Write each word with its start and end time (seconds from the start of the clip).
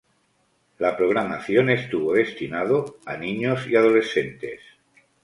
La 0.79 0.97
programación 0.97 1.69
estuvo 1.69 2.13
destinado 2.15 2.97
a 3.05 3.17
niños 3.17 3.67
y 3.67 3.75
adolescentes. 3.75 4.59